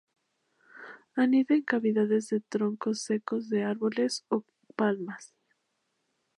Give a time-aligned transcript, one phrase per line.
[1.15, 4.43] Anida en cavidades de troncos secos de árboles o
[4.75, 5.35] palmas.